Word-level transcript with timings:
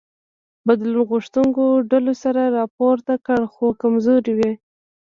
بدلون 0.67 1.07
غوښتونکو 1.11 1.65
ډلو 1.91 2.13
سر 2.21 2.35
راپورته 2.59 3.13
کړ 3.25 3.39
خو 3.53 3.65
کمزوري 3.81 4.33
وې. 4.39 4.51